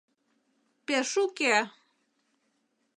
—Пеш 0.85 1.09
уке! 1.23 1.55